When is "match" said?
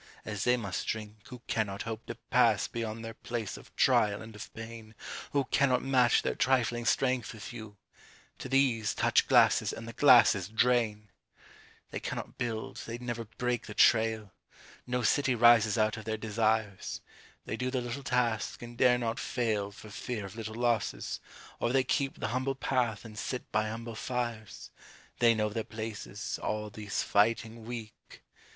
5.83-6.23